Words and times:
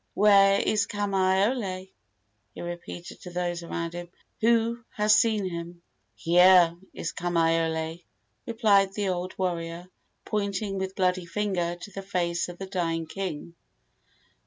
"Where 0.15 0.59
is 0.59 0.87
Kamaiole?" 0.87 1.91
he 2.55 2.61
repeated 2.61 3.21
to 3.21 3.29
those 3.29 3.61
around 3.61 3.93
him. 3.93 4.09
"Who 4.39 4.83
has 4.95 5.13
seen 5.13 5.45
him?" 5.47 5.83
"Here 6.15 6.75
is 6.91 7.11
Kamaiole," 7.13 8.03
replied 8.47 8.93
the 8.95 9.09
old 9.09 9.37
warrior, 9.37 9.89
pointing 10.25 10.79
with 10.79 10.95
bloody 10.95 11.27
finger 11.27 11.75
to 11.75 11.91
the 11.91 12.01
face 12.01 12.49
of 12.49 12.57
the 12.57 12.65
dying 12.65 13.05
king. 13.05 13.53